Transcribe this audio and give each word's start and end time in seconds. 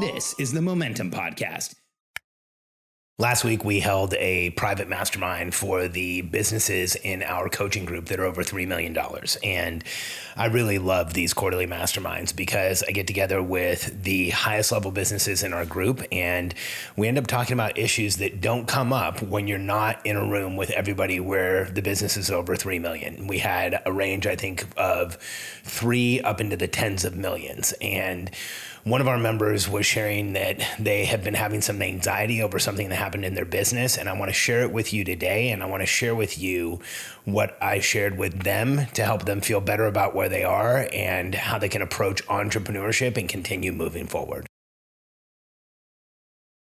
This 0.00 0.34
is 0.38 0.52
the 0.52 0.62
Momentum 0.62 1.10
Podcast. 1.10 1.74
Last 3.18 3.44
week, 3.44 3.64
we 3.64 3.80
held 3.80 4.12
a 4.12 4.50
private 4.50 4.88
mastermind 4.88 5.54
for 5.54 5.88
the 5.88 6.20
businesses 6.20 6.96
in 6.96 7.22
our 7.22 7.48
coaching 7.48 7.86
group 7.86 8.06
that 8.06 8.20
are 8.20 8.26
over 8.26 8.42
$3 8.42 8.68
million. 8.68 8.94
And 9.42 9.82
I 10.36 10.46
really 10.48 10.78
love 10.78 11.14
these 11.14 11.32
quarterly 11.32 11.66
masterminds 11.66 12.36
because 12.36 12.82
I 12.86 12.90
get 12.90 13.06
together 13.06 13.42
with 13.42 14.02
the 14.02 14.28
highest 14.30 14.70
level 14.70 14.90
businesses 14.90 15.42
in 15.42 15.54
our 15.54 15.64
group 15.64 16.02
and 16.12 16.54
we 16.94 17.08
end 17.08 17.16
up 17.16 17.26
talking 17.26 17.54
about 17.54 17.78
issues 17.78 18.16
that 18.18 18.42
don't 18.42 18.68
come 18.68 18.92
up 18.92 19.22
when 19.22 19.48
you're 19.48 19.56
not 19.56 20.04
in 20.04 20.16
a 20.16 20.28
room 20.28 20.54
with 20.54 20.68
everybody 20.72 21.18
where 21.18 21.70
the 21.70 21.80
business 21.80 22.18
is 22.18 22.30
over 22.30 22.54
3 22.54 22.78
million. 22.80 23.28
We 23.28 23.38
had 23.38 23.80
a 23.86 23.92
range, 23.94 24.26
I 24.26 24.36
think, 24.36 24.66
of 24.76 25.14
three 25.64 26.20
up 26.20 26.38
into 26.38 26.58
the 26.58 26.68
tens 26.68 27.02
of 27.02 27.16
millions. 27.16 27.72
And 27.80 28.30
one 28.86 29.00
of 29.00 29.08
our 29.08 29.18
members 29.18 29.68
was 29.68 29.84
sharing 29.84 30.32
that 30.34 30.60
they 30.78 31.06
have 31.06 31.24
been 31.24 31.34
having 31.34 31.60
some 31.60 31.82
anxiety 31.82 32.40
over 32.40 32.56
something 32.60 32.88
that 32.88 32.94
happened 32.94 33.24
in 33.24 33.34
their 33.34 33.44
business. 33.44 33.98
And 33.98 34.08
I 34.08 34.16
want 34.16 34.28
to 34.28 34.32
share 34.32 34.62
it 34.62 34.70
with 34.70 34.92
you 34.92 35.02
today. 35.02 35.50
And 35.50 35.60
I 35.60 35.66
want 35.66 35.82
to 35.82 35.86
share 35.86 36.14
with 36.14 36.38
you 36.38 36.78
what 37.24 37.58
I 37.60 37.80
shared 37.80 38.16
with 38.16 38.44
them 38.44 38.86
to 38.94 39.04
help 39.04 39.24
them 39.24 39.40
feel 39.40 39.60
better 39.60 39.86
about 39.86 40.14
where 40.14 40.28
they 40.28 40.44
are 40.44 40.88
and 40.92 41.34
how 41.34 41.58
they 41.58 41.68
can 41.68 41.82
approach 41.82 42.24
entrepreneurship 42.28 43.16
and 43.16 43.28
continue 43.28 43.72
moving 43.72 44.06
forward. 44.06 44.46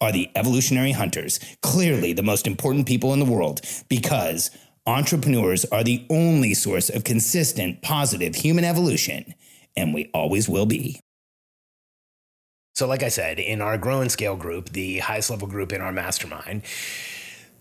are 0.00 0.12
the 0.12 0.30
evolutionary 0.34 0.92
hunters, 0.92 1.38
clearly 1.62 2.12
the 2.12 2.22
most 2.22 2.46
important 2.46 2.86
people 2.86 3.12
in 3.12 3.18
the 3.18 3.24
world, 3.24 3.60
because 3.88 4.50
entrepreneurs 4.86 5.64
are 5.66 5.84
the 5.84 6.04
only 6.10 6.54
source 6.54 6.88
of 6.88 7.04
consistent, 7.04 7.82
positive 7.82 8.34
human 8.34 8.64
evolution, 8.64 9.34
and 9.76 9.94
we 9.94 10.10
always 10.14 10.48
will 10.48 10.66
be. 10.66 11.00
So, 12.74 12.86
like 12.86 13.02
I 13.02 13.08
said, 13.08 13.38
in 13.38 13.60
our 13.60 13.76
grow 13.76 14.00
and 14.00 14.10
scale 14.10 14.36
group, 14.36 14.70
the 14.70 15.00
highest 15.00 15.28
level 15.28 15.48
group 15.48 15.72
in 15.72 15.80
our 15.80 15.92
mastermind, 15.92 16.62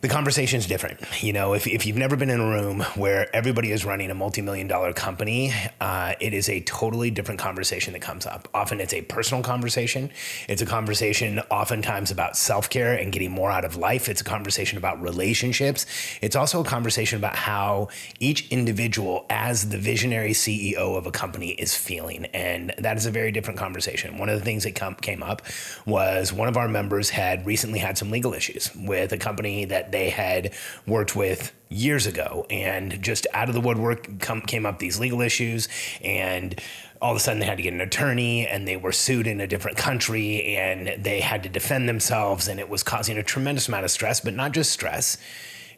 the 0.01 0.07
conversation 0.07 0.57
is 0.59 0.65
different. 0.65 0.97
You 1.21 1.33
know, 1.33 1.53
if, 1.53 1.67
if 1.67 1.85
you've 1.85 1.97
never 1.97 2.15
been 2.15 2.29
in 2.29 2.39
a 2.39 2.47
room 2.47 2.81
where 2.95 3.33
everybody 3.35 3.71
is 3.71 3.83
running 3.83 4.09
a 4.09 4.15
multi 4.15 4.41
million 4.41 4.65
dollar 4.65 4.93
company, 4.93 5.51
uh, 5.81 6.13
it 6.21 6.33
is 6.33 6.47
a 6.47 6.61
totally 6.61 7.11
different 7.11 7.39
conversation 7.41 7.91
that 7.91 8.01
comes 8.01 8.25
up. 8.25 8.47
Often 8.53 8.79
it's 8.79 8.93
a 8.93 9.01
personal 9.01 9.43
conversation. 9.43 10.09
It's 10.47 10.61
a 10.61 10.65
conversation 10.65 11.39
oftentimes 11.51 12.11
about 12.11 12.37
self 12.37 12.69
care 12.69 12.93
and 12.93 13.11
getting 13.11 13.31
more 13.31 13.51
out 13.51 13.65
of 13.65 13.75
life. 13.75 14.07
It's 14.07 14.21
a 14.21 14.23
conversation 14.23 14.77
about 14.77 15.01
relationships. 15.01 15.85
It's 16.21 16.35
also 16.35 16.61
a 16.61 16.65
conversation 16.65 17.17
about 17.17 17.35
how 17.35 17.89
each 18.21 18.47
individual, 18.51 19.25
as 19.29 19.67
the 19.67 19.77
visionary 19.77 20.31
CEO 20.31 20.97
of 20.97 21.07
a 21.07 21.11
company, 21.11 21.49
is 21.51 21.75
feeling. 21.75 22.25
And 22.27 22.73
that 22.77 22.95
is 22.95 23.05
a 23.05 23.11
very 23.11 23.33
different 23.33 23.59
conversation. 23.59 24.17
One 24.17 24.29
of 24.29 24.39
the 24.39 24.45
things 24.45 24.63
that 24.63 24.75
come, 24.75 24.95
came 24.95 25.21
up 25.21 25.41
was 25.85 26.31
one 26.31 26.47
of 26.47 26.55
our 26.55 26.69
members 26.69 27.09
had 27.09 27.45
recently 27.45 27.79
had 27.79 27.97
some 27.97 28.11
legal 28.11 28.33
issues 28.33 28.73
with 28.77 29.11
a 29.11 29.17
company 29.17 29.65
that 29.65 29.88
they 29.91 30.09
had 30.09 30.53
worked 30.87 31.15
with 31.15 31.53
years 31.69 32.05
ago. 32.05 32.45
And 32.49 33.01
just 33.01 33.27
out 33.33 33.49
of 33.49 33.55
the 33.55 33.61
woodwork 33.61 34.19
come, 34.19 34.41
came 34.41 34.65
up 34.65 34.79
these 34.79 34.99
legal 34.99 35.21
issues. 35.21 35.67
And 36.03 36.59
all 37.01 37.11
of 37.11 37.17
a 37.17 37.19
sudden 37.19 37.39
they 37.39 37.45
had 37.45 37.57
to 37.57 37.63
get 37.63 37.73
an 37.73 37.81
attorney 37.81 38.47
and 38.47 38.67
they 38.67 38.75
were 38.75 38.91
sued 38.91 39.27
in 39.27 39.39
a 39.39 39.47
different 39.47 39.77
country 39.77 40.55
and 40.57 41.03
they 41.03 41.21
had 41.21 41.43
to 41.43 41.49
defend 41.49 41.87
themselves. 41.87 42.47
And 42.47 42.59
it 42.59 42.69
was 42.69 42.83
causing 42.83 43.17
a 43.17 43.23
tremendous 43.23 43.67
amount 43.67 43.85
of 43.85 43.91
stress 43.91 44.19
but 44.19 44.33
not 44.33 44.51
just 44.51 44.71
stress 44.71 45.17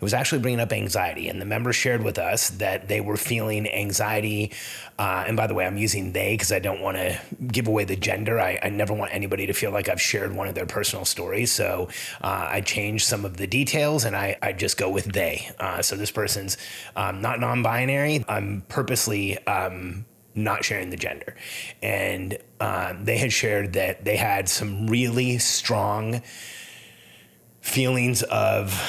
it 0.01 0.03
was 0.03 0.16
actually 0.16 0.39
bringing 0.39 0.59
up 0.59 0.73
anxiety. 0.73 1.29
And 1.29 1.39
the 1.39 1.45
members 1.45 1.75
shared 1.75 2.03
with 2.03 2.17
us 2.17 2.50
that 2.50 2.88
they 2.88 3.01
were 3.01 3.17
feeling 3.17 3.72
anxiety. 3.72 4.51
Uh, 4.97 5.25
and 5.28 5.38
by 5.38 5.45
the 5.45 5.53
way, 5.53 5.63
I'm 5.63 5.78
using 5.78 6.12
they 6.12 6.34
because 6.34 6.51
I 6.51 6.57
don't 6.57 6.81
want 6.81 6.97
to 6.97 7.19
give 7.45 7.67
away 7.67 7.84
the 7.84 7.95
gender. 7.95 8.39
I, 8.39 8.57
I, 8.63 8.69
never 8.69 8.95
want 8.95 9.13
anybody 9.13 9.45
to 9.45 9.53
feel 9.53 9.69
like 9.69 9.89
I've 9.89 10.01
shared 10.01 10.35
one 10.35 10.47
of 10.47 10.56
their 10.56 10.66
personal 10.66 11.06
stories. 11.06 11.51
So 11.51 11.88
uh, 12.19 12.47
I 12.50 12.62
changed 12.62 13.06
some 13.06 13.25
of 13.25 13.38
the 13.38 13.45
details 13.45 14.03
and 14.03 14.16
I, 14.16 14.38
I 14.41 14.53
just 14.53 14.75
go 14.75 14.89
with 14.89 15.06
they. 15.13 15.47
Uh, 15.59 15.84
so 15.84 15.95
this 15.95 16.09
person's 16.09 16.57
um, 16.95 17.22
not 17.22 17.39
non 17.39 17.62
binary. 17.62 18.25
I'm 18.28 18.63
purposely. 18.69 19.38
Um, 19.45 20.06
not 20.33 20.63
sharing 20.63 20.89
the 20.91 20.95
gender. 20.95 21.35
And 21.81 22.38
um, 22.62 23.03
they 23.03 23.18
had 23.18 23.33
shared 23.33 23.73
that 23.73 24.06
they 24.06 24.16
had 24.16 24.47
some 24.47 24.88
really 24.88 25.39
strong 25.39 26.22
feelings 27.59 28.23
of 28.23 28.81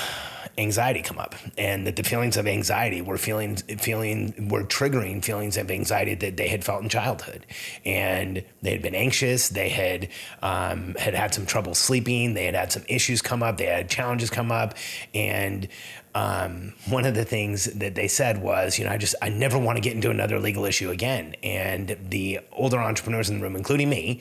anxiety 0.59 1.03
come 1.03 1.19
up. 1.19 1.35
And 1.57 1.87
that 1.87 1.97
the 1.97 2.03
feelings 2.03 2.37
of 2.37 2.47
anxiety 2.47 3.01
were 3.01 3.19
feelings 3.19 3.63
feeling 3.79 4.49
were 4.49 4.65
triggering 4.65 5.25
feelings 5.25 5.57
of 5.57 5.71
anxiety 5.71 6.15
that 6.15 6.37
they 6.37 6.49
had 6.49 6.65
felt 6.65 6.83
in 6.83 6.89
childhood. 6.89 7.47
And 7.85 8.45
they 8.62 8.73
had 8.73 8.83
been 8.83 8.95
anxious. 8.95 9.49
They 9.49 9.69
had 9.69 10.09
um, 10.43 10.95
had 10.99 11.15
had 11.15 11.35
some 11.35 11.47
trouble 11.47 11.75
sleeping. 11.75 12.35
They 12.35 12.47
had 12.47 12.55
had 12.55 12.73
some 12.73 12.85
issues 12.89 13.23
come 13.23 13.43
up. 13.43 13.57
They 13.57 13.67
had 13.67 13.89
challenges 13.89 14.31
come 14.31 14.53
up. 14.53 14.75
And 15.15 15.69
um, 16.15 16.75
one 16.89 17.07
of 17.07 17.15
the 17.15 17.25
things 17.25 17.65
that 17.65 17.95
they 17.95 18.09
said 18.09 18.43
was, 18.43 18.79
you 18.79 18.85
know, 18.85 18.91
I 18.91 18.99
just, 18.99 19.15
I 19.23 19.31
never 19.31 19.59
want 19.59 19.77
to 19.77 19.81
get 19.81 19.95
into 19.95 20.11
another 20.11 20.39
legal 20.39 20.65
issue 20.65 20.91
again. 20.91 21.35
And 21.43 21.97
the 22.09 22.41
older 22.53 22.79
entrepreneurs 22.79 23.31
in 23.31 23.39
the 23.39 23.43
room, 23.43 23.57
including 23.57 23.89
me, 23.89 24.21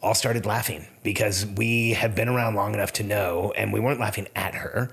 all 0.00 0.14
started 0.14 0.44
laughing 0.44 0.86
because 1.02 1.46
we 1.46 1.92
have 1.94 2.14
been 2.14 2.28
around 2.28 2.54
long 2.54 2.74
enough 2.74 2.92
to 2.92 3.02
know, 3.02 3.52
and 3.56 3.72
we 3.72 3.80
weren't 3.80 3.98
laughing 3.98 4.28
at 4.36 4.54
her 4.54 4.92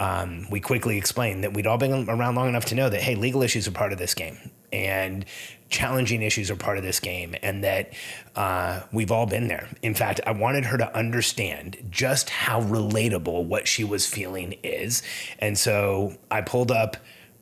um, 0.00 0.46
we 0.50 0.60
quickly 0.60 0.96
explained 0.96 1.44
that 1.44 1.52
we'd 1.52 1.66
all 1.66 1.76
been 1.76 2.08
around 2.08 2.34
long 2.34 2.48
enough 2.48 2.64
to 2.66 2.74
know 2.74 2.88
that, 2.88 3.02
hey, 3.02 3.14
legal 3.14 3.42
issues 3.42 3.68
are 3.68 3.72
part 3.72 3.92
of 3.92 3.98
this 3.98 4.14
game 4.14 4.38
and 4.72 5.26
challenging 5.68 6.22
issues 6.22 6.50
are 6.50 6.56
part 6.56 6.78
of 6.78 6.82
this 6.82 6.98
game 6.98 7.34
and 7.42 7.62
that 7.62 7.92
uh, 8.34 8.80
we've 8.92 9.12
all 9.12 9.26
been 9.26 9.46
there. 9.46 9.68
In 9.82 9.94
fact, 9.94 10.20
I 10.26 10.32
wanted 10.32 10.64
her 10.64 10.78
to 10.78 10.96
understand 10.96 11.76
just 11.90 12.30
how 12.30 12.62
relatable 12.62 13.44
what 13.44 13.68
she 13.68 13.84
was 13.84 14.06
feeling 14.06 14.54
is. 14.62 15.02
And 15.38 15.58
so 15.58 16.16
I 16.30 16.40
pulled 16.40 16.70
up 16.70 16.96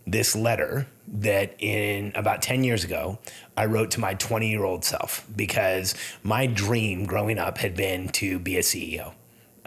this 0.04 0.34
letter 0.34 0.88
that 1.06 1.54
in 1.58 2.10
about 2.14 2.42
10 2.42 2.64
years 2.64 2.82
ago 2.82 3.18
I 3.56 3.66
wrote 3.66 3.92
to 3.92 4.00
my 4.00 4.14
20 4.14 4.50
year 4.50 4.64
old 4.64 4.84
self 4.84 5.24
because 5.36 5.94
my 6.24 6.47
dream 6.47 7.06
growing 7.06 7.38
up 7.38 7.58
had 7.58 7.76
been 7.76 8.08
to 8.08 8.38
be 8.41 8.56
a 8.56 8.62
CEO. 8.62 9.12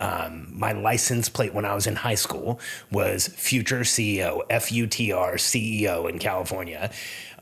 Um, 0.01 0.47
my 0.51 0.72
license 0.72 1.29
plate 1.29 1.53
when 1.53 1.63
I 1.63 1.75
was 1.75 1.86
in 1.86 1.95
high 1.95 2.15
school 2.15 2.59
was 2.92 3.27
future 3.27 3.81
CEO, 3.81 4.42
F 4.50 4.71
U 4.71 4.88
T 4.88 5.12
R 5.12 5.36
CEO 5.36 6.09
in 6.09 6.18
California. 6.18 6.92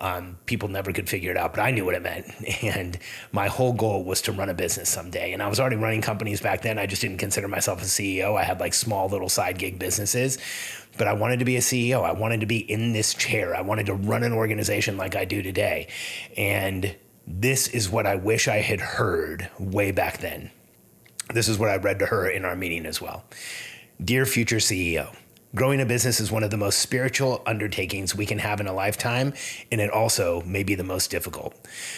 Um, 0.01 0.38
people 0.45 0.67
never 0.69 0.91
could 0.91 1.09
figure 1.09 1.31
it 1.31 1.38
out, 1.38 1.53
but 1.53 1.61
I 1.61 1.71
knew 1.71 1.85
what 1.85 1.95
it 1.95 2.03
meant. 2.03 2.27
And 2.63 3.00
my 3.31 3.47
whole 3.47 3.73
goal 3.73 4.03
was 4.03 4.21
to 4.23 4.31
run 4.33 4.50
a 4.50 4.53
business 4.53 4.89
someday. 4.89 5.31
And 5.31 5.41
I 5.41 5.47
was 5.47 5.59
already 5.59 5.77
running 5.77 6.01
companies 6.01 6.41
back 6.41 6.61
then. 6.61 6.77
I 6.77 6.85
just 6.85 7.01
didn't 7.01 7.17
consider 7.17 7.47
myself 7.47 7.81
a 7.81 7.85
CEO. 7.85 8.38
I 8.38 8.44
had 8.44 8.59
like 8.59 8.73
small 8.73 9.07
little 9.07 9.29
side 9.29 9.57
gig 9.57 9.79
businesses, 9.79 10.38
but 10.97 11.07
I 11.07 11.13
wanted 11.13 11.39
to 11.39 11.45
be 11.45 11.55
a 11.55 11.62
CEO. 11.62 12.03
I 12.03 12.12
wanted 12.12 12.41
to 12.41 12.45
be 12.45 12.59
in 12.59 12.91
this 12.91 13.13
chair. 13.13 13.55
I 13.55 13.62
wanted 13.62 13.85
to 13.85 13.94
run 13.94 14.23
an 14.23 14.33
organization 14.33 14.97
like 14.97 15.15
I 15.15 15.23
do 15.23 15.41
today. 15.41 15.88
And 16.35 16.95
this 17.25 17.69
is 17.69 17.89
what 17.89 18.05
I 18.05 18.15
wish 18.15 18.47
I 18.50 18.57
had 18.57 18.81
heard 18.81 19.50
way 19.57 19.91
back 19.91 20.17
then. 20.17 20.51
This 21.31 21.47
is 21.47 21.59
what 21.59 21.69
I 21.69 21.77
read 21.77 21.99
to 21.99 22.07
her 22.07 22.27
in 22.27 22.43
our 22.43 22.55
meeting 22.55 22.87
as 22.87 22.99
well. 22.99 23.23
Dear 24.03 24.25
future 24.25 24.57
CEO, 24.57 25.15
growing 25.53 25.79
a 25.79 25.85
business 25.85 26.19
is 26.19 26.31
one 26.31 26.43
of 26.43 26.49
the 26.49 26.57
most 26.57 26.79
spiritual 26.79 27.43
undertakings 27.45 28.15
we 28.15 28.25
can 28.25 28.39
have 28.39 28.59
in 28.59 28.65
a 28.65 28.73
lifetime, 28.73 29.33
and 29.71 29.79
it 29.79 29.91
also 29.91 30.41
may 30.41 30.63
be 30.63 30.73
the 30.73 30.83
most 30.83 31.11
difficult. 31.11 31.53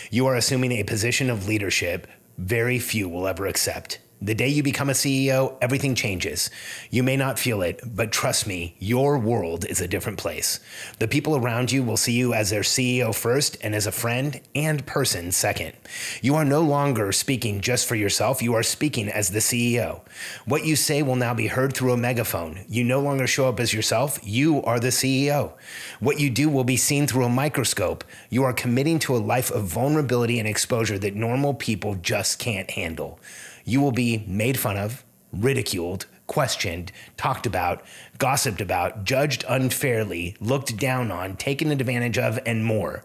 You 0.09 0.27
are 0.27 0.35
assuming 0.35 0.73
a 0.73 0.83
position 0.83 1.29
of 1.29 1.47
leadership 1.47 2.07
very 2.37 2.77
few 2.77 3.07
will 3.07 3.25
ever 3.25 3.47
accept. 3.47 3.99
The 4.23 4.35
day 4.35 4.49
you 4.49 4.61
become 4.61 4.91
a 4.91 4.93
CEO, 4.93 5.57
everything 5.63 5.95
changes. 5.95 6.51
You 6.91 7.01
may 7.01 7.17
not 7.17 7.39
feel 7.39 7.63
it, 7.63 7.81
but 7.83 8.11
trust 8.11 8.45
me, 8.45 8.75
your 8.77 9.17
world 9.17 9.65
is 9.65 9.81
a 9.81 9.87
different 9.87 10.19
place. 10.19 10.59
The 10.99 11.07
people 11.07 11.35
around 11.35 11.71
you 11.71 11.81
will 11.81 11.97
see 11.97 12.11
you 12.11 12.31
as 12.31 12.51
their 12.51 12.61
CEO 12.61 13.15
first 13.15 13.57
and 13.61 13.73
as 13.73 13.87
a 13.87 13.91
friend 13.91 14.39
and 14.53 14.85
person 14.85 15.31
second. 15.31 15.73
You 16.21 16.35
are 16.35 16.45
no 16.45 16.61
longer 16.61 17.11
speaking 17.11 17.61
just 17.61 17.87
for 17.87 17.95
yourself, 17.95 18.43
you 18.43 18.53
are 18.53 18.61
speaking 18.61 19.09
as 19.09 19.31
the 19.31 19.39
CEO. 19.39 20.01
What 20.45 20.65
you 20.65 20.75
say 20.75 21.01
will 21.01 21.15
now 21.15 21.33
be 21.33 21.47
heard 21.47 21.73
through 21.73 21.93
a 21.93 21.97
megaphone. 21.97 22.63
You 22.69 22.83
no 22.83 23.01
longer 23.01 23.25
show 23.25 23.49
up 23.49 23.59
as 23.59 23.73
yourself, 23.73 24.19
you 24.21 24.61
are 24.61 24.79
the 24.79 24.89
CEO. 24.89 25.53
What 25.99 26.19
you 26.19 26.29
do 26.29 26.47
will 26.47 26.63
be 26.63 26.77
seen 26.77 27.07
through 27.07 27.25
a 27.25 27.29
microscope. 27.29 28.03
You 28.29 28.43
are 28.43 28.53
committing 28.53 28.99
to 28.99 29.15
a 29.15 29.17
life 29.17 29.49
of 29.49 29.63
vulnerability 29.63 30.37
and 30.37 30.47
exposure 30.47 30.99
that 30.99 31.15
normal 31.15 31.55
people 31.55 31.95
just 31.95 32.37
can't 32.37 32.69
handle 32.69 33.19
you 33.65 33.81
will 33.81 33.91
be 33.91 34.23
made 34.27 34.59
fun 34.59 34.77
of, 34.77 35.03
ridiculed, 35.33 36.05
questioned, 36.27 36.93
talked 37.17 37.45
about, 37.45 37.83
gossiped 38.17 38.61
about, 38.61 39.03
judged 39.03 39.43
unfairly, 39.49 40.33
looked 40.39 40.77
down 40.77 41.11
on, 41.11 41.35
taken 41.35 41.71
advantage 41.71 42.17
of, 42.17 42.39
and 42.45 42.63
more. 42.63 43.03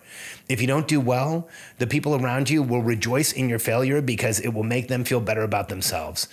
If 0.49 0.61
you 0.61 0.69
don't 0.69 0.87
do 0.87 1.00
well, 1.00 1.49
the 1.79 1.88
people 1.88 2.14
around 2.14 2.50
you 2.50 2.62
will 2.62 2.82
rejoice 2.82 3.32
in 3.32 3.49
your 3.49 3.58
failure 3.58 4.00
because 4.00 4.38
it 4.38 4.50
will 4.50 4.62
make 4.62 4.87
them 4.87 5.03
feel 5.03 5.20
better 5.20 5.43
about 5.43 5.69
themselves. 5.69 6.29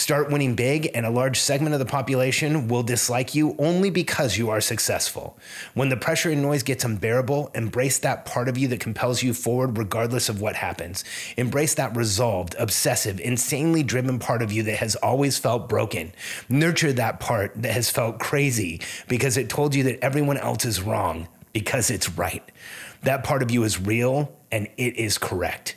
Start 0.00 0.30
winning 0.30 0.54
big, 0.54 0.90
and 0.94 1.04
a 1.04 1.10
large 1.10 1.38
segment 1.38 1.74
of 1.74 1.78
the 1.78 1.84
population 1.84 2.68
will 2.68 2.82
dislike 2.82 3.34
you 3.34 3.54
only 3.58 3.90
because 3.90 4.38
you 4.38 4.48
are 4.48 4.62
successful. 4.62 5.36
When 5.74 5.90
the 5.90 5.96
pressure 5.98 6.30
and 6.30 6.40
noise 6.40 6.62
gets 6.62 6.84
unbearable, 6.84 7.50
embrace 7.54 7.98
that 7.98 8.24
part 8.24 8.48
of 8.48 8.56
you 8.56 8.66
that 8.68 8.80
compels 8.80 9.22
you 9.22 9.34
forward 9.34 9.76
regardless 9.76 10.30
of 10.30 10.40
what 10.40 10.56
happens. 10.56 11.04
Embrace 11.36 11.74
that 11.74 11.94
resolved, 11.94 12.56
obsessive, 12.58 13.20
insanely 13.20 13.82
driven 13.82 14.18
part 14.18 14.40
of 14.40 14.50
you 14.50 14.62
that 14.62 14.78
has 14.78 14.96
always 14.96 15.36
felt 15.36 15.68
broken. 15.68 16.14
Nurture 16.48 16.94
that 16.94 17.20
part 17.20 17.52
that 17.60 17.72
has 17.74 17.90
felt 17.90 18.18
crazy 18.18 18.80
because 19.06 19.36
it 19.36 19.50
told 19.50 19.74
you 19.74 19.82
that 19.82 20.02
everyone 20.02 20.38
else 20.38 20.64
is 20.64 20.80
wrong 20.80 21.28
because 21.52 21.90
it's 21.90 22.08
right. 22.08 22.50
That 23.02 23.22
part 23.22 23.42
of 23.42 23.50
you 23.50 23.64
is 23.64 23.78
real 23.78 24.32
and 24.50 24.66
it 24.78 24.96
is 24.96 25.18
correct. 25.18 25.76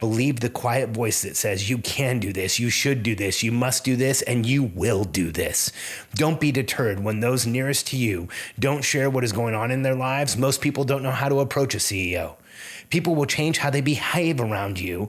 Believe 0.00 0.40
the 0.40 0.50
quiet 0.50 0.90
voice 0.90 1.22
that 1.22 1.36
says, 1.36 1.70
You 1.70 1.78
can 1.78 2.18
do 2.18 2.32
this, 2.32 2.58
you 2.58 2.68
should 2.68 3.02
do 3.02 3.14
this, 3.14 3.42
you 3.42 3.52
must 3.52 3.84
do 3.84 3.96
this, 3.96 4.22
and 4.22 4.44
you 4.44 4.62
will 4.62 5.04
do 5.04 5.30
this. 5.30 5.70
Don't 6.14 6.40
be 6.40 6.50
deterred 6.50 7.02
when 7.02 7.20
those 7.20 7.46
nearest 7.46 7.86
to 7.88 7.96
you 7.96 8.28
don't 8.58 8.82
share 8.82 9.08
what 9.08 9.24
is 9.24 9.32
going 9.32 9.54
on 9.54 9.70
in 9.70 9.82
their 9.82 9.94
lives. 9.94 10.36
Most 10.36 10.60
people 10.60 10.84
don't 10.84 11.02
know 11.02 11.10
how 11.10 11.28
to 11.28 11.40
approach 11.40 11.74
a 11.74 11.78
CEO. 11.78 12.34
People 12.90 13.14
will 13.14 13.26
change 13.26 13.58
how 13.58 13.70
they 13.70 13.80
behave 13.80 14.40
around 14.40 14.80
you. 14.80 15.08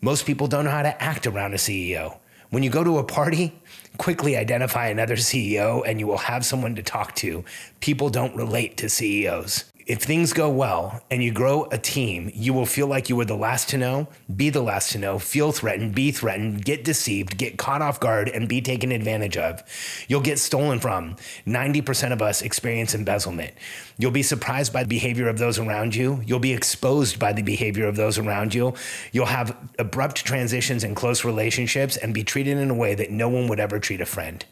Most 0.00 0.26
people 0.26 0.46
don't 0.46 0.64
know 0.64 0.70
how 0.70 0.82
to 0.82 1.02
act 1.02 1.26
around 1.26 1.54
a 1.54 1.58
CEO. 1.58 2.18
When 2.50 2.62
you 2.62 2.70
go 2.70 2.84
to 2.84 2.98
a 2.98 3.04
party, 3.04 3.58
quickly 3.96 4.36
identify 4.36 4.88
another 4.88 5.16
CEO 5.16 5.82
and 5.86 5.98
you 5.98 6.06
will 6.06 6.18
have 6.18 6.44
someone 6.44 6.74
to 6.76 6.82
talk 6.82 7.14
to. 7.16 7.44
People 7.80 8.10
don't 8.10 8.36
relate 8.36 8.76
to 8.76 8.88
CEOs 8.88 9.64
if 9.86 10.02
things 10.02 10.32
go 10.32 10.50
well 10.50 11.00
and 11.12 11.22
you 11.22 11.30
grow 11.30 11.68
a 11.70 11.78
team, 11.78 12.28
you 12.34 12.52
will 12.52 12.66
feel 12.66 12.88
like 12.88 13.08
you 13.08 13.14
were 13.14 13.24
the 13.24 13.36
last 13.36 13.68
to 13.68 13.78
know, 13.78 14.08
be 14.34 14.50
the 14.50 14.60
last 14.60 14.90
to 14.90 14.98
know, 14.98 15.16
feel 15.20 15.52
threatened, 15.52 15.94
be 15.94 16.10
threatened, 16.10 16.64
get 16.64 16.82
deceived, 16.82 17.38
get 17.38 17.56
caught 17.56 17.80
off 17.80 18.00
guard, 18.00 18.28
and 18.28 18.48
be 18.48 18.60
taken 18.60 18.90
advantage 18.90 19.36
of. 19.36 19.62
You'll 20.08 20.22
get 20.22 20.40
stolen 20.40 20.80
from. 20.80 21.14
90% 21.46 22.12
of 22.12 22.20
us 22.20 22.42
experience 22.42 22.96
embezzlement. 22.96 23.54
You'll 23.96 24.10
be 24.10 24.24
surprised 24.24 24.72
by 24.72 24.82
the 24.82 24.88
behavior 24.88 25.28
of 25.28 25.38
those 25.38 25.56
around 25.56 25.94
you. 25.94 26.20
You'll 26.26 26.40
be 26.40 26.52
exposed 26.52 27.20
by 27.20 27.32
the 27.32 27.42
behavior 27.42 27.86
of 27.86 27.94
those 27.94 28.18
around 28.18 28.54
you. 28.54 28.74
You'll 29.12 29.26
have 29.26 29.56
abrupt 29.78 30.24
transitions 30.24 30.82
in 30.82 30.96
close 30.96 31.24
relationships 31.24 31.96
and 31.96 32.12
be 32.12 32.24
treated 32.24 32.58
in 32.58 32.70
a 32.70 32.74
way 32.74 32.96
that 32.96 33.12
no 33.12 33.28
one 33.28 33.46
would 33.46 33.60
ever 33.60 33.78
treat 33.78 34.00
a 34.00 34.06
friend. 34.06 34.44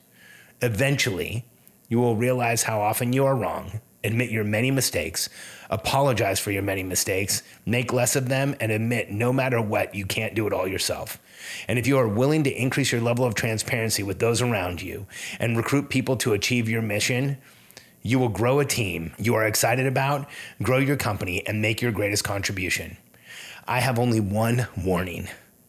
Eventually, 0.62 1.44
you 1.88 1.98
will 1.98 2.14
realize 2.14 2.62
how 2.62 2.80
often 2.80 3.12
you 3.12 3.24
are 3.24 3.34
wrong 3.34 3.80
admit 4.04 4.30
your 4.30 4.44
many 4.44 4.70
mistakes, 4.70 5.28
apologize 5.70 6.38
for 6.38 6.50
your 6.50 6.62
many 6.62 6.82
mistakes, 6.82 7.42
make 7.66 7.92
less 7.92 8.16
of 8.16 8.28
them, 8.28 8.54
and 8.60 8.70
admit 8.70 9.10
no 9.10 9.32
matter 9.32 9.60
what, 9.60 9.94
you 9.94 10.04
can't 10.04 10.34
do 10.34 10.46
it 10.46 10.52
all 10.52 10.68
yourself. 10.68 11.18
And 11.68 11.78
if 11.78 11.86
you 11.86 11.98
are 11.98 12.08
willing 12.08 12.44
to 12.44 12.50
increase 12.50 12.92
your 12.92 13.00
level 13.00 13.24
of 13.24 13.34
transparency 13.34 14.02
with 14.02 14.18
those 14.18 14.42
around 14.42 14.82
you 14.82 15.06
and 15.40 15.56
recruit 15.56 15.88
people 15.88 16.16
to 16.18 16.32
achieve 16.32 16.68
your 16.68 16.82
mission, 16.82 17.38
you 18.02 18.18
will 18.18 18.28
grow 18.28 18.60
a 18.60 18.64
team 18.64 19.14
you 19.18 19.34
are 19.34 19.46
excited 19.46 19.86
about, 19.86 20.28
grow 20.62 20.78
your 20.78 20.96
company, 20.96 21.46
and 21.46 21.62
make 21.62 21.80
your 21.80 21.92
greatest 21.92 22.22
contribution. 22.22 22.96
I 23.66 23.80
have 23.80 23.98
only 23.98 24.20
one 24.20 24.68
warning 24.76 25.28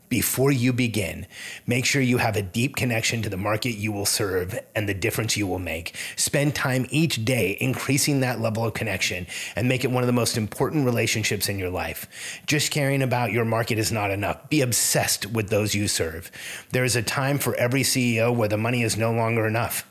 before 0.10 0.52
you 0.52 0.72
begin, 0.74 1.28
make 1.66 1.86
sure 1.86 2.02
you 2.02 2.18
have 2.18 2.36
a 2.36 2.42
deep 2.42 2.76
connection 2.76 3.22
to 3.22 3.30
the 3.30 3.38
market 3.38 3.72
you 3.72 3.92
will 3.92 4.06
serve 4.06 4.60
and 4.76 4.88
the 4.88 4.94
difference 4.94 5.36
you 5.36 5.48
will 5.48 5.60
make. 5.60 5.96
Spend 6.16 6.56
time 6.56 6.86
each 6.90 7.26
day 7.26 7.58
increasing 7.60 8.20
that 8.20 8.40
level 8.40 8.66
of 8.66 8.74
connection 8.74 9.28
and 9.56 9.68
make 9.68 9.84
it 9.84 9.92
one 9.92 10.04
of 10.04 10.08
the 10.08 10.14
most 10.14 10.38
important 10.38 10.86
relationships 10.86 11.50
in 11.50 11.60
your 11.60 11.70
life. 11.70 12.08
Just 12.46 12.72
caring 12.72 13.02
about 13.02 13.32
your 13.32 13.46
market 13.46 13.78
is 13.78 13.92
not 13.92 14.12
enough. 14.12 14.50
Be 14.50 14.62
obsessed 14.62 15.26
with 15.26 15.50
those 15.50 15.76
you 15.76 15.88
serve. 15.88 16.32
There 16.72 16.84
is 16.84 16.96
a 16.96 17.02
time 17.02 17.38
for 17.38 17.56
every 17.56 17.82
CEO 17.82 18.36
where 18.36 18.50
the 18.50 18.58
money 18.58 18.84
is 18.84 18.98
no 18.98 19.12
longer 19.12 19.46
enough. 19.48 19.90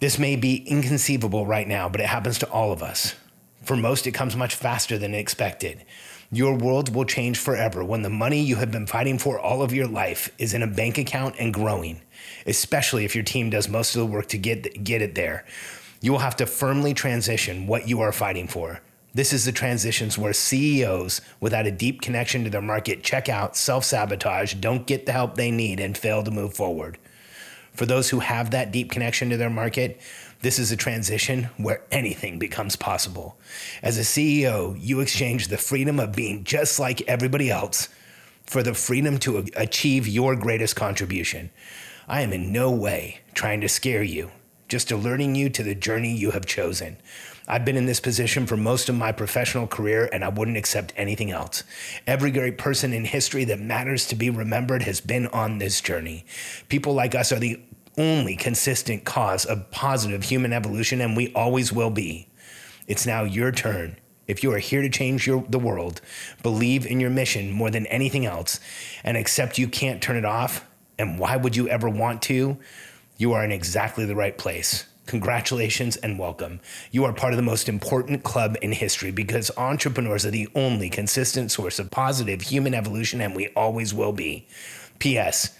This 0.00 0.18
may 0.18 0.34
be 0.34 0.56
inconceivable 0.66 1.46
right 1.46 1.68
now, 1.68 1.88
but 1.88 2.00
it 2.00 2.08
happens 2.08 2.38
to 2.38 2.50
all 2.50 2.72
of 2.72 2.82
us. 2.82 3.14
For 3.62 3.76
most, 3.76 4.06
it 4.08 4.12
comes 4.12 4.34
much 4.34 4.54
faster 4.54 4.98
than 4.98 5.14
expected. 5.14 5.84
Your 6.34 6.56
world 6.56 6.94
will 6.94 7.04
change 7.04 7.38
forever 7.38 7.84
when 7.84 8.00
the 8.00 8.08
money 8.08 8.40
you 8.40 8.56
have 8.56 8.70
been 8.70 8.86
fighting 8.86 9.18
for 9.18 9.38
all 9.38 9.60
of 9.60 9.74
your 9.74 9.86
life 9.86 10.32
is 10.38 10.54
in 10.54 10.62
a 10.62 10.66
bank 10.66 10.96
account 10.96 11.34
and 11.38 11.52
growing, 11.52 12.00
especially 12.46 13.04
if 13.04 13.14
your 13.14 13.22
team 13.22 13.50
does 13.50 13.68
most 13.68 13.94
of 13.94 14.00
the 14.00 14.06
work 14.06 14.28
to 14.28 14.38
get, 14.38 14.82
get 14.82 15.02
it 15.02 15.14
there. 15.14 15.44
You 16.00 16.10
will 16.10 16.20
have 16.20 16.36
to 16.36 16.46
firmly 16.46 16.94
transition 16.94 17.66
what 17.66 17.86
you 17.86 18.00
are 18.00 18.12
fighting 18.12 18.48
for. 18.48 18.80
This 19.12 19.34
is 19.34 19.44
the 19.44 19.52
transitions 19.52 20.16
where 20.16 20.32
CEOs 20.32 21.20
without 21.38 21.66
a 21.66 21.70
deep 21.70 22.00
connection 22.00 22.44
to 22.44 22.50
their 22.50 22.62
market 22.62 23.02
check 23.02 23.28
out, 23.28 23.54
self 23.54 23.84
sabotage, 23.84 24.54
don't 24.54 24.86
get 24.86 25.04
the 25.04 25.12
help 25.12 25.34
they 25.34 25.50
need, 25.50 25.80
and 25.80 25.98
fail 25.98 26.22
to 26.22 26.30
move 26.30 26.54
forward. 26.54 26.96
For 27.74 27.84
those 27.84 28.08
who 28.08 28.20
have 28.20 28.52
that 28.52 28.72
deep 28.72 28.90
connection 28.90 29.28
to 29.28 29.36
their 29.36 29.50
market, 29.50 30.00
this 30.42 30.58
is 30.58 30.72
a 30.72 30.76
transition 30.76 31.44
where 31.56 31.82
anything 31.90 32.38
becomes 32.38 32.76
possible. 32.76 33.38
As 33.82 33.96
a 33.96 34.02
CEO, 34.02 34.76
you 34.78 35.00
exchange 35.00 35.48
the 35.48 35.56
freedom 35.56 35.98
of 35.98 36.14
being 36.14 36.44
just 36.44 36.78
like 36.78 37.00
everybody 37.02 37.50
else 37.50 37.88
for 38.44 38.62
the 38.62 38.74
freedom 38.74 39.18
to 39.18 39.46
achieve 39.56 40.06
your 40.06 40.36
greatest 40.36 40.76
contribution. 40.76 41.50
I 42.08 42.22
am 42.22 42.32
in 42.32 42.52
no 42.52 42.70
way 42.70 43.20
trying 43.34 43.60
to 43.60 43.68
scare 43.68 44.02
you, 44.02 44.32
just 44.68 44.90
alerting 44.90 45.36
you 45.36 45.48
to 45.50 45.62
the 45.62 45.76
journey 45.76 46.12
you 46.12 46.32
have 46.32 46.44
chosen. 46.44 46.96
I've 47.46 47.64
been 47.64 47.76
in 47.76 47.86
this 47.86 48.00
position 48.00 48.46
for 48.46 48.56
most 48.56 48.88
of 48.88 48.94
my 48.94 49.12
professional 49.12 49.66
career, 49.66 50.08
and 50.12 50.24
I 50.24 50.28
wouldn't 50.28 50.56
accept 50.56 50.92
anything 50.96 51.30
else. 51.30 51.64
Every 52.06 52.30
great 52.30 52.58
person 52.58 52.92
in 52.92 53.04
history 53.04 53.44
that 53.44 53.60
matters 53.60 54.06
to 54.08 54.16
be 54.16 54.30
remembered 54.30 54.82
has 54.82 55.00
been 55.00 55.26
on 55.28 55.58
this 55.58 55.80
journey. 55.80 56.24
People 56.68 56.94
like 56.94 57.14
us 57.14 57.32
are 57.32 57.38
the 57.38 57.60
only 57.96 58.36
consistent 58.36 59.04
cause 59.04 59.44
of 59.44 59.70
positive 59.70 60.24
human 60.24 60.52
evolution, 60.52 61.00
and 61.00 61.16
we 61.16 61.32
always 61.34 61.72
will 61.72 61.90
be. 61.90 62.28
It's 62.86 63.06
now 63.06 63.24
your 63.24 63.52
turn. 63.52 63.96
If 64.26 64.42
you 64.42 64.52
are 64.52 64.58
here 64.58 64.82
to 64.82 64.88
change 64.88 65.26
your, 65.26 65.44
the 65.48 65.58
world, 65.58 66.00
believe 66.42 66.86
in 66.86 67.00
your 67.00 67.10
mission 67.10 67.50
more 67.50 67.70
than 67.70 67.86
anything 67.86 68.24
else, 68.24 68.60
and 69.04 69.16
accept 69.16 69.58
you 69.58 69.68
can't 69.68 70.02
turn 70.02 70.16
it 70.16 70.24
off, 70.24 70.66
and 70.98 71.18
why 71.18 71.36
would 71.36 71.56
you 71.56 71.68
ever 71.68 71.88
want 71.88 72.22
to? 72.22 72.56
You 73.16 73.32
are 73.32 73.44
in 73.44 73.52
exactly 73.52 74.04
the 74.04 74.16
right 74.16 74.36
place. 74.36 74.86
Congratulations 75.06 75.96
and 75.96 76.18
welcome. 76.18 76.60
You 76.92 77.04
are 77.04 77.12
part 77.12 77.32
of 77.32 77.36
the 77.36 77.42
most 77.42 77.68
important 77.68 78.22
club 78.22 78.56
in 78.62 78.72
history 78.72 79.10
because 79.10 79.50
entrepreneurs 79.56 80.24
are 80.24 80.30
the 80.30 80.48
only 80.54 80.88
consistent 80.88 81.50
source 81.50 81.78
of 81.78 81.90
positive 81.90 82.40
human 82.42 82.72
evolution, 82.72 83.20
and 83.20 83.34
we 83.34 83.48
always 83.48 83.92
will 83.92 84.12
be. 84.12 84.46
P.S. 85.00 85.58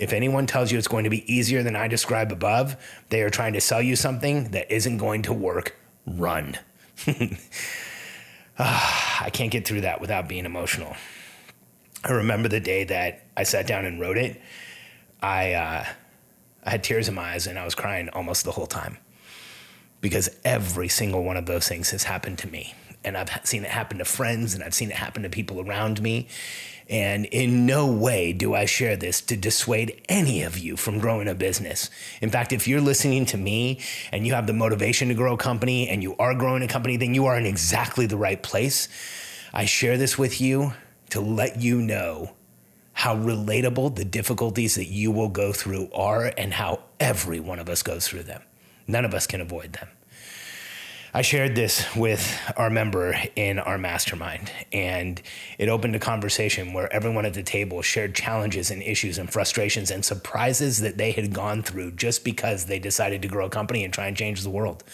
If 0.00 0.14
anyone 0.14 0.46
tells 0.46 0.72
you 0.72 0.78
it's 0.78 0.88
going 0.88 1.04
to 1.04 1.10
be 1.10 1.30
easier 1.30 1.62
than 1.62 1.76
I 1.76 1.86
describe 1.86 2.32
above, 2.32 2.74
they 3.10 3.20
are 3.20 3.28
trying 3.28 3.52
to 3.52 3.60
sell 3.60 3.82
you 3.82 3.96
something 3.96 4.50
that 4.52 4.72
isn't 4.74 4.96
going 4.96 5.20
to 5.22 5.34
work. 5.34 5.76
Run. 6.06 6.58
uh, 7.06 7.14
I 8.58 9.28
can't 9.30 9.50
get 9.50 9.68
through 9.68 9.82
that 9.82 10.00
without 10.00 10.26
being 10.26 10.46
emotional. 10.46 10.96
I 12.02 12.12
remember 12.12 12.48
the 12.48 12.60
day 12.60 12.84
that 12.84 13.26
I 13.36 13.42
sat 13.42 13.66
down 13.66 13.84
and 13.84 14.00
wrote 14.00 14.16
it. 14.16 14.40
I, 15.20 15.52
uh, 15.52 15.84
I 16.64 16.70
had 16.70 16.82
tears 16.82 17.06
in 17.06 17.14
my 17.14 17.34
eyes 17.34 17.46
and 17.46 17.58
I 17.58 17.66
was 17.66 17.74
crying 17.74 18.08
almost 18.08 18.46
the 18.46 18.52
whole 18.52 18.66
time 18.66 18.96
because 20.00 20.30
every 20.46 20.88
single 20.88 21.24
one 21.24 21.36
of 21.36 21.44
those 21.44 21.68
things 21.68 21.90
has 21.90 22.04
happened 22.04 22.38
to 22.38 22.48
me. 22.48 22.72
And 23.04 23.18
I've 23.18 23.28
seen 23.44 23.64
it 23.64 23.70
happen 23.70 23.98
to 23.98 24.06
friends 24.06 24.54
and 24.54 24.64
I've 24.64 24.74
seen 24.74 24.90
it 24.90 24.96
happen 24.96 25.24
to 25.24 25.28
people 25.28 25.60
around 25.60 26.00
me. 26.00 26.28
And 26.90 27.26
in 27.26 27.66
no 27.66 27.86
way 27.86 28.32
do 28.32 28.52
I 28.52 28.64
share 28.64 28.96
this 28.96 29.20
to 29.22 29.36
dissuade 29.36 30.02
any 30.08 30.42
of 30.42 30.58
you 30.58 30.76
from 30.76 30.98
growing 30.98 31.28
a 31.28 31.36
business. 31.36 31.88
In 32.20 32.30
fact, 32.30 32.52
if 32.52 32.66
you're 32.66 32.80
listening 32.80 33.26
to 33.26 33.36
me 33.36 33.78
and 34.10 34.26
you 34.26 34.34
have 34.34 34.48
the 34.48 34.52
motivation 34.52 35.06
to 35.08 35.14
grow 35.14 35.34
a 35.34 35.38
company 35.38 35.88
and 35.88 36.02
you 36.02 36.16
are 36.16 36.34
growing 36.34 36.64
a 36.64 36.68
company, 36.68 36.96
then 36.96 37.14
you 37.14 37.26
are 37.26 37.38
in 37.38 37.46
exactly 37.46 38.06
the 38.06 38.16
right 38.16 38.42
place. 38.42 38.88
I 39.52 39.66
share 39.66 39.96
this 39.96 40.18
with 40.18 40.40
you 40.40 40.72
to 41.10 41.20
let 41.20 41.60
you 41.60 41.80
know 41.80 42.32
how 42.92 43.16
relatable 43.16 43.94
the 43.94 44.04
difficulties 44.04 44.74
that 44.74 44.88
you 44.88 45.12
will 45.12 45.28
go 45.28 45.52
through 45.52 45.90
are 45.94 46.32
and 46.36 46.52
how 46.52 46.80
every 46.98 47.38
one 47.38 47.60
of 47.60 47.68
us 47.68 47.84
goes 47.84 48.08
through 48.08 48.24
them. 48.24 48.42
None 48.88 49.04
of 49.04 49.14
us 49.14 49.28
can 49.28 49.40
avoid 49.40 49.74
them. 49.74 49.88
I 51.12 51.22
shared 51.22 51.56
this 51.56 51.96
with 51.96 52.40
our 52.56 52.70
member 52.70 53.16
in 53.34 53.58
our 53.58 53.78
mastermind, 53.78 54.52
and 54.72 55.20
it 55.58 55.68
opened 55.68 55.96
a 55.96 55.98
conversation 55.98 56.72
where 56.72 56.92
everyone 56.92 57.26
at 57.26 57.34
the 57.34 57.42
table 57.42 57.82
shared 57.82 58.14
challenges 58.14 58.70
and 58.70 58.80
issues 58.80 59.18
and 59.18 59.28
frustrations 59.28 59.90
and 59.90 60.04
surprises 60.04 60.78
that 60.82 60.98
they 60.98 61.10
had 61.10 61.34
gone 61.34 61.64
through 61.64 61.92
just 61.92 62.22
because 62.22 62.66
they 62.66 62.78
decided 62.78 63.22
to 63.22 63.28
grow 63.28 63.46
a 63.46 63.50
company 63.50 63.82
and 63.82 63.92
try 63.92 64.06
and 64.06 64.16
change 64.16 64.44
the 64.44 64.50
world. 64.50 64.84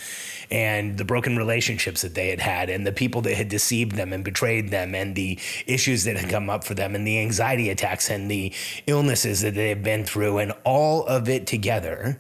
And 0.51 0.97
the 0.97 1.05
broken 1.05 1.37
relationships 1.37 2.01
that 2.01 2.15
they 2.15 2.31
had 2.31 2.41
had, 2.41 2.71
and 2.71 2.87
the 2.87 2.93
people 2.93 3.21
that 3.23 3.35
had 3.35 3.51
deceived 3.51 3.93
them 3.93 4.15
and 4.15 4.25
betrayed 4.25 4.71
them, 4.71 4.95
and 4.95 5.15
the 5.15 5.39
issues 5.67 6.05
that 6.05 6.17
had 6.17 6.31
come 6.31 6.49
up 6.49 6.65
for 6.65 6.73
them, 6.73 6.95
and 6.95 7.07
the 7.07 7.19
anxiety 7.21 7.69
attacks, 7.69 8.09
and 8.09 8.31
the 8.31 8.55
illnesses 8.87 9.43
that 9.43 9.55
they 9.55 9.69
had 9.69 9.83
been 9.83 10.05
through, 10.05 10.39
and 10.39 10.55
all 10.65 11.05
of 11.05 11.29
it 11.29 11.47
together 11.47 12.19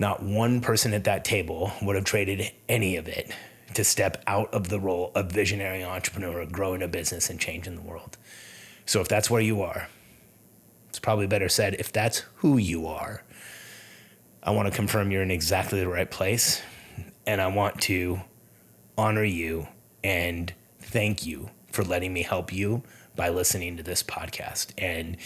not 0.00 0.22
one 0.22 0.62
person 0.62 0.94
at 0.94 1.04
that 1.04 1.24
table 1.24 1.70
would 1.82 1.94
have 1.94 2.06
traded 2.06 2.50
any 2.68 2.96
of 2.96 3.06
it 3.06 3.30
to 3.74 3.84
step 3.84 4.22
out 4.26 4.52
of 4.52 4.70
the 4.70 4.80
role 4.80 5.12
of 5.14 5.30
visionary 5.30 5.84
entrepreneur, 5.84 6.44
growing 6.46 6.82
a 6.82 6.88
business 6.88 7.28
and 7.28 7.38
changing 7.38 7.76
the 7.76 7.82
world. 7.82 8.16
So 8.86 9.00
if 9.00 9.08
that's 9.08 9.30
where 9.30 9.42
you 9.42 9.60
are, 9.60 9.88
it's 10.88 10.98
probably 10.98 11.26
better 11.26 11.50
said 11.50 11.76
if 11.78 11.92
that's 11.92 12.24
who 12.36 12.56
you 12.56 12.86
are. 12.86 13.22
I 14.42 14.52
want 14.52 14.68
to 14.68 14.74
confirm 14.74 15.10
you're 15.10 15.22
in 15.22 15.30
exactly 15.30 15.78
the 15.78 15.86
right 15.86 16.10
place. 16.10 16.62
And 17.26 17.40
I 17.40 17.48
want 17.48 17.80
to 17.82 18.22
honor 18.96 19.22
you 19.22 19.68
and 20.02 20.52
thank 20.80 21.26
you 21.26 21.50
for 21.70 21.84
letting 21.84 22.12
me 22.12 22.22
help 22.22 22.52
you 22.52 22.82
by 23.14 23.28
listening 23.28 23.76
to 23.76 23.82
this 23.82 24.02
podcast. 24.02 24.72
And 24.78 25.18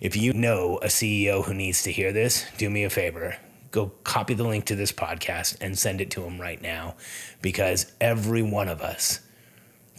if 0.00 0.16
you 0.16 0.32
know 0.32 0.78
a 0.78 0.86
CEO 0.86 1.44
who 1.44 1.52
needs 1.52 1.82
to 1.82 1.92
hear 1.92 2.10
this, 2.10 2.46
do 2.56 2.70
me 2.70 2.84
a 2.84 2.90
favor 2.90 3.36
go 3.74 3.90
copy 4.04 4.34
the 4.34 4.44
link 4.44 4.64
to 4.66 4.76
this 4.76 4.92
podcast 4.92 5.56
and 5.60 5.76
send 5.76 6.00
it 6.00 6.08
to 6.08 6.20
them 6.20 6.40
right 6.40 6.62
now 6.62 6.94
because 7.42 7.90
every 8.00 8.40
one 8.40 8.68
of 8.68 8.80
us 8.80 9.18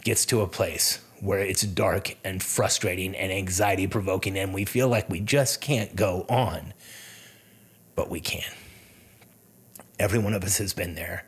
gets 0.02 0.24
to 0.24 0.40
a 0.40 0.48
place 0.48 1.00
where 1.20 1.40
it's 1.40 1.60
dark 1.60 2.16
and 2.24 2.42
frustrating 2.42 3.14
and 3.14 3.30
anxiety 3.30 3.86
provoking 3.86 4.38
and 4.38 4.54
we 4.54 4.64
feel 4.64 4.88
like 4.88 5.10
we 5.10 5.20
just 5.20 5.60
can't 5.60 5.94
go 5.94 6.24
on. 6.26 6.72
But 7.94 8.08
we 8.08 8.20
can. 8.20 8.50
Every 9.98 10.18
one 10.18 10.32
of 10.32 10.42
us 10.42 10.56
has 10.56 10.72
been 10.72 10.94
there. 10.94 11.26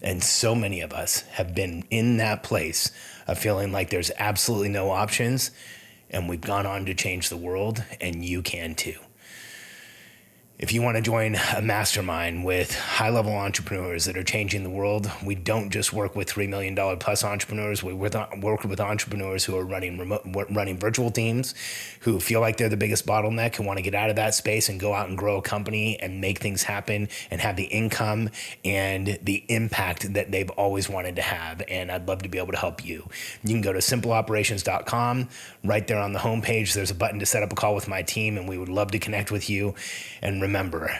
And 0.00 0.22
so 0.22 0.54
many 0.54 0.80
of 0.80 0.92
us 0.92 1.22
have 1.22 1.52
been 1.52 1.84
in 1.90 2.18
that 2.18 2.44
place 2.44 2.92
of 3.26 3.38
feeling 3.38 3.72
like 3.72 3.90
there's 3.90 4.12
absolutely 4.18 4.68
no 4.68 4.90
options. 4.90 5.50
And 6.10 6.28
we've 6.28 6.40
gone 6.40 6.64
on 6.66 6.86
to 6.86 6.94
change 6.94 7.28
the 7.28 7.36
world, 7.36 7.82
and 8.00 8.24
you 8.24 8.40
can 8.40 8.76
too. 8.76 8.98
If 10.58 10.72
you 10.72 10.82
want 10.82 10.96
to 10.96 11.00
join 11.00 11.36
a 11.56 11.62
mastermind 11.62 12.44
with 12.44 12.76
high 12.76 13.10
level 13.10 13.32
entrepreneurs 13.32 14.06
that 14.06 14.16
are 14.16 14.24
changing 14.24 14.64
the 14.64 14.70
world, 14.70 15.08
we 15.24 15.36
don't 15.36 15.70
just 15.70 15.92
work 15.92 16.16
with 16.16 16.28
$3 16.28 16.48
million 16.48 16.74
plus 16.98 17.22
entrepreneurs. 17.22 17.84
We 17.84 17.92
work 17.92 18.64
with 18.64 18.80
entrepreneurs 18.80 19.44
who 19.44 19.56
are 19.56 19.64
running 19.64 19.98
remote, 19.98 20.22
running 20.50 20.76
virtual 20.76 21.12
teams, 21.12 21.54
who 22.00 22.18
feel 22.18 22.40
like 22.40 22.56
they're 22.56 22.68
the 22.68 22.76
biggest 22.76 23.06
bottleneck, 23.06 23.54
who 23.54 23.62
want 23.62 23.76
to 23.76 23.84
get 23.84 23.94
out 23.94 24.10
of 24.10 24.16
that 24.16 24.34
space 24.34 24.68
and 24.68 24.80
go 24.80 24.94
out 24.94 25.08
and 25.08 25.16
grow 25.16 25.36
a 25.36 25.42
company 25.42 25.96
and 26.00 26.20
make 26.20 26.40
things 26.40 26.64
happen 26.64 27.08
and 27.30 27.40
have 27.40 27.54
the 27.54 27.66
income 27.66 28.28
and 28.64 29.16
the 29.22 29.44
impact 29.48 30.12
that 30.14 30.32
they've 30.32 30.50
always 30.50 30.88
wanted 30.88 31.14
to 31.14 31.22
have. 31.22 31.62
And 31.68 31.92
I'd 31.92 32.08
love 32.08 32.22
to 32.22 32.28
be 32.28 32.38
able 32.38 32.50
to 32.50 32.58
help 32.58 32.84
you. 32.84 33.08
You 33.44 33.50
can 33.50 33.62
go 33.62 33.72
to 33.72 33.78
simpleoperations.com. 33.78 35.28
Right 35.62 35.86
there 35.86 36.00
on 36.00 36.14
the 36.14 36.18
homepage, 36.18 36.74
there's 36.74 36.90
a 36.90 36.96
button 36.96 37.20
to 37.20 37.26
set 37.26 37.44
up 37.44 37.52
a 37.52 37.54
call 37.54 37.76
with 37.76 37.86
my 37.86 38.02
team, 38.02 38.36
and 38.36 38.48
we 38.48 38.58
would 38.58 38.68
love 38.68 38.90
to 38.90 38.98
connect 38.98 39.30
with 39.30 39.48
you. 39.48 39.76
And 40.20 40.42
remember, 40.48 40.90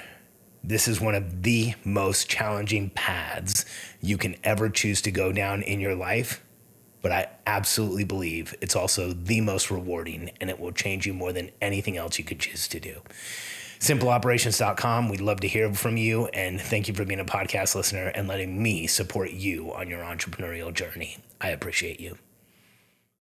this 0.62 0.86
is 0.86 1.00
one 1.00 1.14
of 1.14 1.42
the 1.42 1.72
most 1.82 2.28
challenging 2.28 2.90
paths 2.90 3.64
you 4.02 4.18
can 4.18 4.36
ever 4.44 4.68
choose 4.68 5.00
to 5.02 5.10
go 5.10 5.32
down 5.32 5.62
in 5.62 5.80
your 5.80 5.94
life. 5.94 6.44
But 7.00 7.12
I 7.12 7.28
absolutely 7.46 8.04
believe 8.04 8.54
it's 8.60 8.76
also 8.76 9.12
the 9.14 9.40
most 9.40 9.70
rewarding 9.70 10.32
and 10.40 10.50
it 10.50 10.60
will 10.60 10.72
change 10.72 11.06
you 11.06 11.14
more 11.14 11.32
than 11.32 11.50
anything 11.62 11.96
else 11.96 12.18
you 12.18 12.24
could 12.24 12.40
choose 12.40 12.68
to 12.68 12.78
do. 12.78 13.00
SimpleOperations.com. 13.78 15.08
We'd 15.08 15.20
love 15.22 15.40
to 15.40 15.48
hear 15.48 15.72
from 15.72 15.96
you. 15.96 16.26
And 16.26 16.60
thank 16.60 16.88
you 16.88 16.94
for 16.94 17.06
being 17.06 17.20
a 17.20 17.24
podcast 17.24 17.74
listener 17.74 18.08
and 18.08 18.28
letting 18.28 18.62
me 18.62 18.86
support 18.86 19.30
you 19.30 19.72
on 19.72 19.88
your 19.88 20.00
entrepreneurial 20.00 20.74
journey. 20.74 21.18
I 21.40 21.50
appreciate 21.50 22.00
you. 22.00 22.18